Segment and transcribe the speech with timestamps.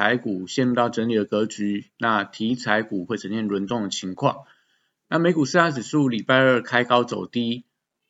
[0.00, 4.46] 台股陷入到整理的格局，那题材股会呈现轮动的情况。
[5.10, 7.64] 那美股四大指数礼拜二开高走低，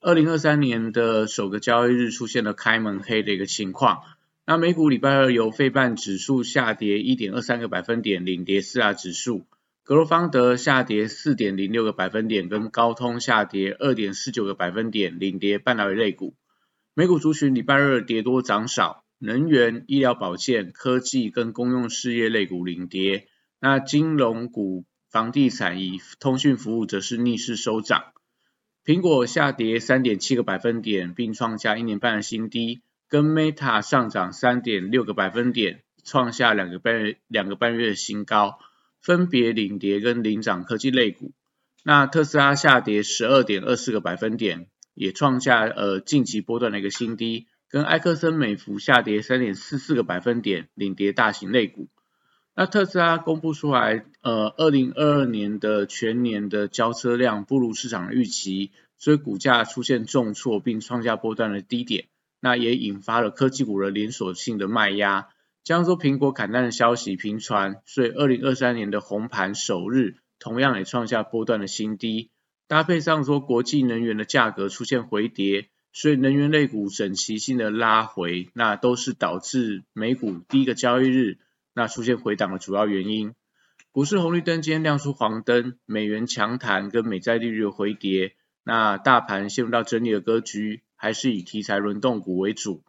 [0.00, 4.02] 二零二三年的首个交易日出现了开门黑的一个情况。
[4.44, 9.46] 那美股礼拜二由费半指数下跌一点二三个百分点领跌四大指数，
[9.84, 16.34] 格罗方德下跌四点零六个百分点，跟高通下跌二点四九个百分点领跌半导体类股。
[16.94, 19.04] 美股族群礼拜二跌多涨少。
[19.18, 23.28] 能源、医疗保健、科技跟公用事业类股领跌，
[23.60, 28.12] 那金融股、房地产以通讯服务则是逆势收涨。
[28.84, 38.58] 苹果下跌三点七个百分点，并创下一年半的新低，跟 Meta 上涨三点六个百分点，创下两个半月两个半月的新高，
[39.00, 41.32] 分别领跌跟领涨科技类股。
[41.82, 47.46] 那特斯拉下跌十二点二四个百分点，也创下呃近期波段的一个新低。
[47.68, 51.88] 跟埃克森美孚下跌三点四四个百分点，领跌大型类股。
[52.54, 62.06] 那特斯拉公布出来，呃，二零二二年的全年的交车量不如市场预期，所以股价出现重挫，并创下波段的低点。
[62.40, 65.28] 那也引发了科技股的连锁性的卖压。
[65.64, 72.30] 加上说苹果砍单的消息频传，所以二零二三年的红盘首日，同样也创下波段的新低。
[72.68, 75.68] 搭配上说国际能源的价格出现回跌。
[75.96, 81.38] 所以能源类股整齐性的拉回，那都是导致美股第一个交易日
[81.72, 83.32] 那出现回档的主要原因。
[83.92, 92.84] 股市红绿灯今天亮出黄灯，美元强弹跟美债利率的回跌，那大盘陷入到整理的格局，还是以题材轮动股为主。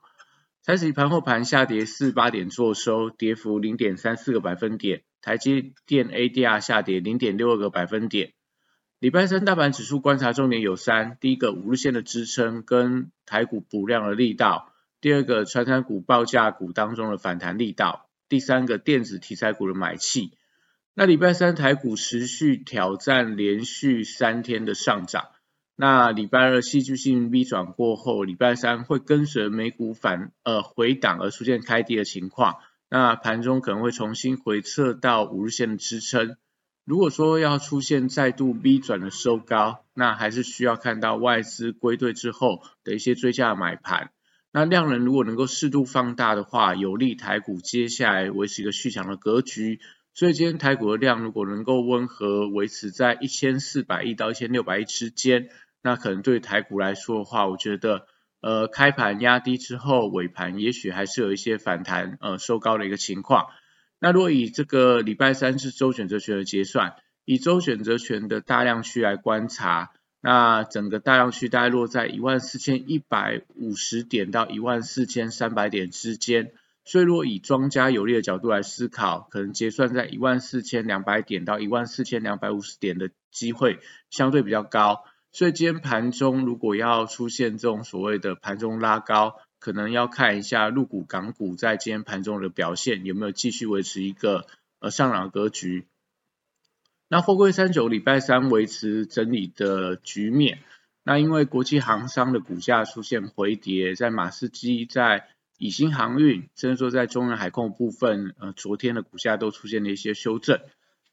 [0.66, 5.03] 台指盘后盘下跌四八点做收，跌幅零点三四个百分点。
[5.22, 8.34] 台积电 ADR 下跌零点六二个百分点。
[9.00, 14.72] 礼拜三大盘指数观察重点有三：第一个五日线的支撑跟台股补量的力道；
[15.02, 20.31] 第二个传产股报价股当中的反弹力道；第三个电子题材股的买气。
[20.96, 25.28] 那礼拜三台股持续挑战连续三天的上涨。
[25.75, 32.56] 那礼拜二戏剧性 V 转过后，礼拜三会跟随美股反呃回档而出现开低的情况。
[32.90, 36.35] 那盘中可能会重新回撤到五日线的支撑。
[36.87, 44.11] 如果说要出现再度 V 转的收高，那还是需要看到外资归队之后的一些追加买盘。
[44.53, 49.81] 那量能如果能够适度放大的话，有利台股接下来维持一个续强的格局。
[50.13, 55.49] 所以今天台股的量如果能够温和维持在一千四百亿到一千六百亿之间，
[55.83, 58.07] 那可能对台股来说的话，我觉得
[58.39, 63.47] 呃开盘压低之后尾盘也许还是有一些反弹呃收高的一个情况。
[64.00, 69.91] 那如果以这个礼拜三是周选择权的结算，以周选择权的大量区来观察，
[70.22, 76.52] 那整个大量区大概落在一万四千一百五十点到一万四千三百点之间，
[76.85, 83.79] 所以若以庄家有利的角度来思考，可能结算在一万四千两百点到一万四千两百五十点的机会
[84.12, 89.35] 相对比较高，所以今天盘中如果要出现这种所谓的盘中拉高。
[89.59, 94.45] 可能要看一下入股、港股在今天盘中的表现有没有继续维持一个
[94.79, 95.88] 呃上涨格局。
[97.07, 100.59] 那货柜三九礼拜三维持整理的局面，
[101.03, 110.59] 那因为国际航商的股价出现回跌，在马士基、在以新航运，甚至说在中远海控部分，呃昨天的股价都出现了一些修正，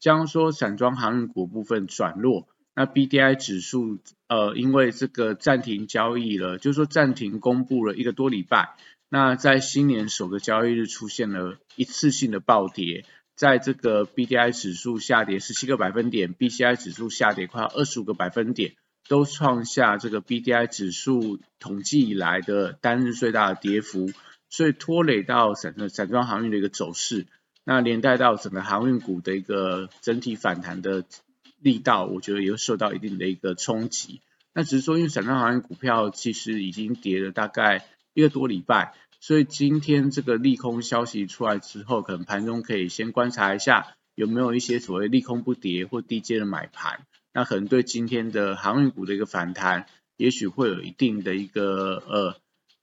[0.00, 2.48] 将说散装航运股部分转弱。
[2.76, 8.74] 那 B D I 指数，呃，因为这个暂停交易了，就是说暂停公布了一个多礼拜，
[9.08, 13.04] 那在新年首个交易日出现了一次性的暴跌，
[13.36, 18.74] 在这个 B D I 指数下跌十七个百分点，B C I 指数下跌快二十五个百分点，
[19.08, 24.10] 都创下这个 B D I 指数统计以来的单日最大的跌幅，
[24.50, 27.28] 所以拖累到散散装航运的一个走势，
[27.62, 31.04] 那连带到整个航运股的一个整体反弹的。
[31.64, 34.20] 力道我觉得也会受到一定的一个冲击，
[34.52, 49.86] 那只是说因为散装航运股票其实已经跌了大概一个多礼拜，所以今天这个利空消息出来之后，可能盘中可以先观察一下有没有一些所谓利空不跌或低阶的买盘，那可能对今天的航运股的一个反弹，
[50.18, 52.36] 也许会有一定的一个呃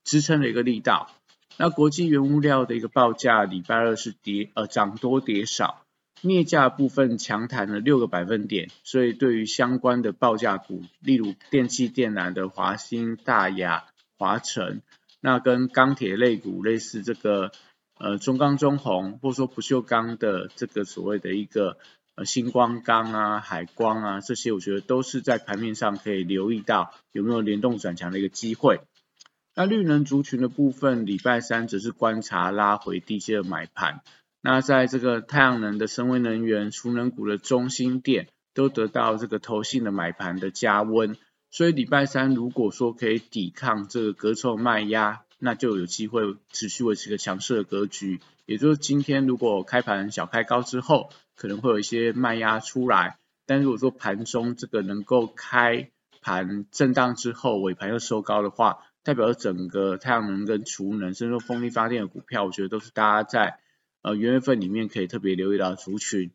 [0.04, 1.12] 支撑的一个力道。
[1.58, 5.86] 那国际原物料的一个报价礼拜二是跌呃涨多跌少。
[6.22, 13.86] 镍价部分强弹了六个百分点，所以对于相关的报价股，例如电气电缆的华兴、大雅、
[14.18, 14.82] 华晨，
[15.20, 17.52] 那跟钢铁类股类似这个
[17.98, 21.78] 呃中钢、中红，或者说不锈钢的这个所谓的一个
[22.16, 28.80] 呃星光钢啊、海光啊这些，我觉得都是在盘面上可以留意到有没有联动转强的一个机会。
[29.56, 34.02] 那绿能族群的部分，礼拜三则是观察拉回低阶的买盘。
[34.44, 41.16] 那在这个太阳能的升威能源、储能股的中心电都得到这个投信的买盘的加温，
[41.52, 48.20] 所以礼拜三如果说可以抵抗这个隔臭卖压，那就有机会持续维持一个强势的格局。
[48.48, 63.60] 也就是今天如果开盘小开高之后，可能会有一些卖压出来，但如果说盘中这个能够开盘震荡之后尾盘又收高的话，代表整个太阳能跟储能甚至说风力发电的股票，我觉得都是大家在。
[64.02, 66.32] 呃，元月份里面可以特别留意到族群。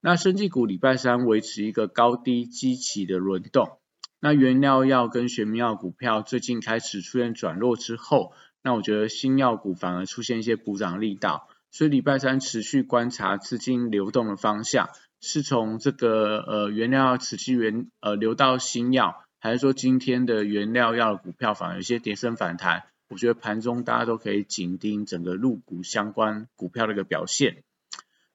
[0.00, 3.78] 那生技股礼拜三维持一个高低基期的轮动。
[4.20, 8.32] 那原料药跟玄明药股票最近开始出现转弱之后，
[8.62, 11.48] 那我觉得新药股反而出现一些补涨力道。
[11.70, 22.84] 所以礼拜三持续观察资金流动的方向，是从这个呃原料药持续原呃流到新药，还是说今天的原料药的股票反而有些跌升反弹？
[23.12, 27.62] 我觉得盘中大家都可以紧盯整个入股相关股票的一个表现。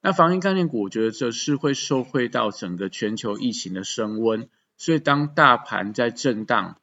[0.01, 4.47] 那防疫概念股，我觉得这是会受惠到整个全球疫情的升温，
[4.77, 6.79] 所以当大盘在震荡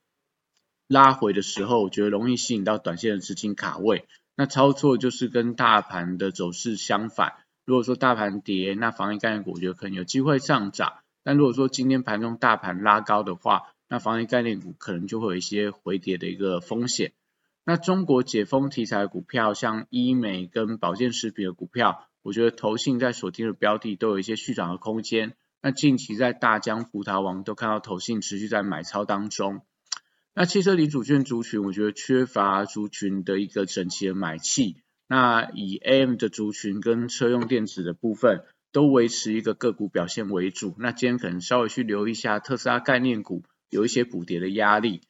[0.89, 4.09] 拉回的时候，我觉得容易吸引到短线的资金卡位。
[4.35, 7.35] 那操作就是跟大盘的走势相反。
[7.65, 17.13] 如果说大盘跌，那防疫概念股我觉得可能有机会上涨；但如果说今天盘中大盘拉高的话，那防疫概念股可能就会有一些回跌的一个风险。
[17.67, 25.35] 那中国解封题材股票，像医美跟保健食品的股票，我觉得投信在锁定的标的都有一些续涨的空间。
[25.63, 29.63] 那近期在大疆、葡萄王都看到投信持续在买超当中。
[30.35, 34.77] 那汽车零组件族群，我觉得缺乏族群的一个整齐的买气。
[35.07, 40.75] 那以 AM 的族群跟车用电子的部分，都维持一个个股表现为主。
[40.79, 45.01] 那今天可能稍微去留意一下特斯拉概念股，有一些补跌的压力。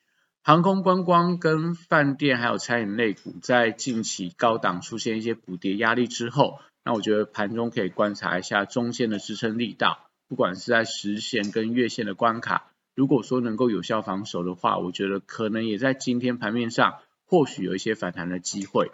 [0.47, 18.91] 航空观光跟饭店还有餐饮类股在近期高档出现一些补跌压力之后，那我觉得盘中可以观察一下中线的支撑力道，不管是在实线跟月线的关卡，如果说能够有效防守的话，我觉得可能也在今天盘面上或许有一些反弹的机会。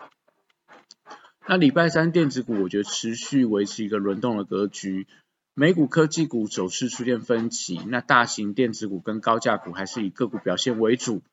[1.48, 5.08] 那礼拜三电子股我觉得持续维持一个轮动的格局，
[5.54, 11.24] 美股科技股走势出现分歧，那大型电子股跟高价股还是以个股表现为主。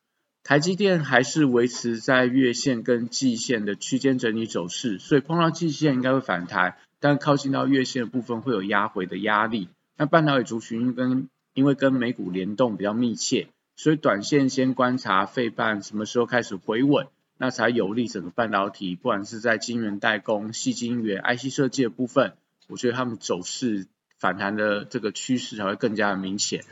[0.47, 9.67] 台积电还是维持在月线跟季线的区间整理走势，所以碰到季线应该会反弹，但靠近到月线的部分会有压回的压力。
[9.97, 17.07] 那半导体族群跟因为跟美股联动比较密切，所以短线先观察费半什么时候开始回稳，
[17.38, 22.35] 那才有利整个半导体，不管是在晶圆代工、细晶圆、IC 设计的部分，
[22.69, 26.63] 我觉得他们走势反弹的这个趋势才会更加的明显。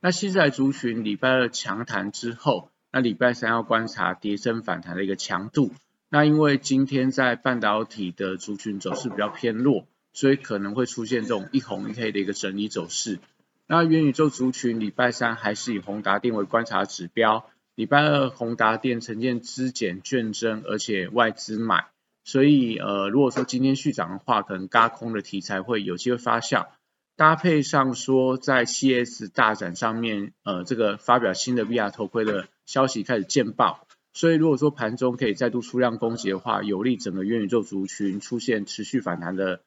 [0.00, 2.70] 那现在族群礼拜二强弹之后。
[2.94, 5.72] 那礼拜三要观察跌升反弹的一个强度。
[6.08, 13.18] 那因为今天在半导体的族群走势比较偏弱，所以可能会出现这种一红一黑的一个整理走势。
[13.66, 17.50] 那元宇宙族群礼拜三还是以宏达电为观察指标。
[17.74, 21.86] 礼拜二宏达电呈现资减券增，而且外资买，
[22.22, 26.68] 所以呃如果说今天续涨的话，可能嘎空的题材会有机会发酵。
[27.16, 32.46] 搭配上说在 CS 大展上面，呃这个发表新的 VR 头盔的。
[32.66, 39.62] 消息开始见报，所以如果说盘中可以再度出量攻击的话，有利整个元宇宙族群出现持续反弹的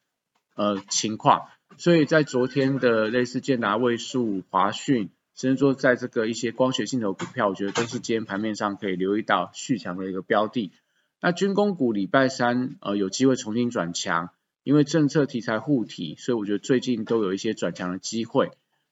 [0.54, 1.48] 呃情况。
[1.76, 10.72] 所以在昨天的类似建达位数、华讯，甚至说在这个一些光学镜头股票，我觉得都是今天盘面上可以留意到续强的一个标的。
[11.20, 14.30] 那军工股礼拜三呃有机会重新转强，
[14.64, 18.50] 因为政策题材护体，所以我觉得最近都有一些转强的机会。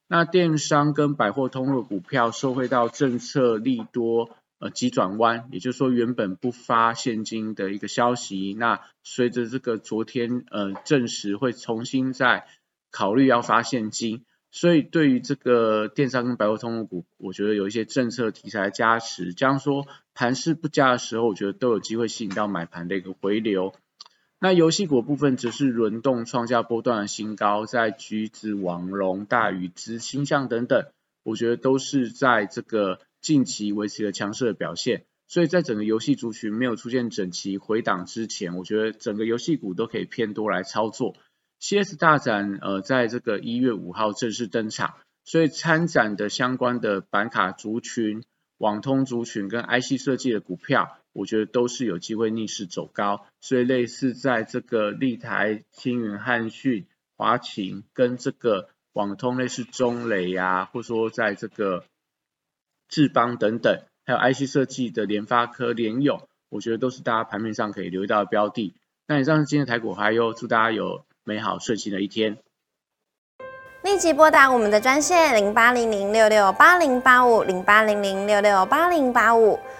[0.09, 12.47] 那电商跟百货通路股票受惠到政策利多，呃急转弯，也就是说原本不发现金的一个消息，那随着这个昨天呃证实会重新再
[12.89, 23.73] 考虑要发现金，所以对于这个电商跟百货通路股，我觉得有一些政策题材加持，这样说盘势不佳的时候，我觉得都有机会吸引到买盘的一个回流。
[24.39, 30.85] 那游戏股部分则是轮动创下波段的新高，在橘子、网龙、大宇之星象等等，
[31.23, 35.05] 我觉得都是在这个近期维持了强势的表现。
[35.27, 41.15] 所以在整个游戏族群没有出现整齐回档之前，我觉得整个游戏股都可以偏多来操作。
[41.59, 44.93] CS 大展呃在这个一月五号正式登场，
[45.25, 48.23] 所以参展的相关的板卡族群、
[48.59, 53.25] 网通族群跟 IC 设计的股票，我觉得都是有机会逆势走高。
[53.41, 56.85] 所以类似在这个立台、青云、汉讯、
[57.17, 61.85] 华擎跟这个网通类似中磊呀，或说在这个
[62.87, 68.75] 智邦等等，还有 IC 设计的联发科、联咏，我觉得都是大家盘面上可以留意到的标的。
[69.07, 72.37] 那以上是今天的台股还有，祝大家有美好顺心的一天。
[73.83, 79.57] 立即拨打我们的专线零八零零六六八零八五零八零零六六八零八五。